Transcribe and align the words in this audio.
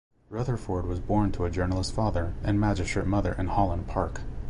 Rutherford 0.31 0.87
was 0.87 0.99
born 0.99 1.31
to 1.33 1.45
a 1.45 1.51
journalist 1.51 1.93
father 1.93 2.33
and 2.43 2.59
magistrate 2.59 3.05
mother 3.05 3.33
in 3.37 3.49
Holland 3.49 3.87
Park. 3.87 4.21